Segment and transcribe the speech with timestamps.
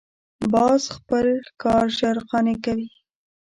[0.53, 2.89] باز خپل ښکار ژر قانع کوي